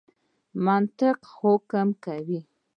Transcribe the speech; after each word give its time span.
منطق 0.65 1.19
حکم 1.37 1.87
کوي. 2.03 2.39